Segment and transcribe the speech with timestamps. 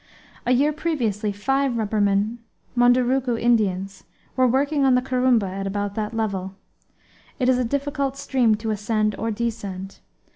[0.47, 2.39] A year previously five rubbermen,
[2.75, 4.03] Mundurucu Indians,
[4.35, 6.55] were working on the Corumba at about that level.
[7.39, 9.99] It is a difficult stream to ascend or descend.